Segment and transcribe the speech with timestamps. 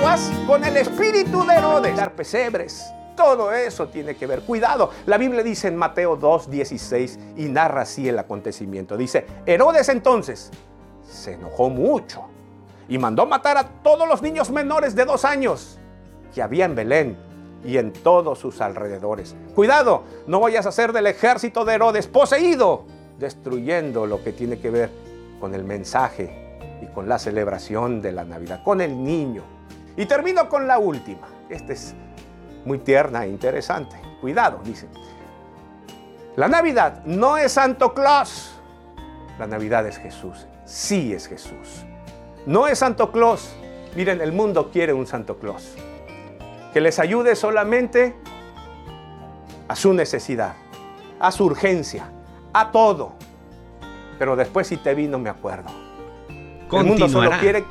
[0.00, 1.96] aguas con el espíritu de Herodes.
[1.96, 2.90] Dar pesebres.
[3.16, 4.40] Todo eso tiene que ver.
[4.40, 4.90] Cuidado.
[5.04, 8.96] La Biblia dice en Mateo 2, 16 y narra así el acontecimiento.
[8.96, 10.50] Dice, Herodes entonces
[11.02, 12.22] se enojó mucho
[12.88, 15.78] y mandó matar a todos los niños menores de dos años
[16.34, 17.18] que había en Belén
[17.62, 19.36] y en todos sus alrededores.
[19.54, 22.86] Cuidado, no vayas a ser del ejército de Herodes poseído,
[23.18, 24.90] destruyendo lo que tiene que ver
[25.40, 29.59] con el mensaje y con la celebración de la Navidad, con el niño.
[29.96, 31.28] Y termino con la última.
[31.48, 31.94] Esta es
[32.64, 33.96] muy tierna e interesante.
[34.20, 34.88] Cuidado, dice.
[36.36, 38.54] La Navidad no es Santo Claus.
[39.38, 40.46] La Navidad es Jesús.
[40.64, 41.84] Sí es Jesús.
[42.46, 43.54] No es Santo Claus.
[43.96, 45.74] Miren, el mundo quiere un Santo Claus.
[46.72, 48.14] Que les ayude solamente
[49.66, 50.54] a su necesidad,
[51.18, 52.10] a su urgencia,
[52.52, 53.14] a todo.
[54.18, 55.70] Pero después si te vi no me acuerdo.
[56.72, 57.64] El mundo solo quiere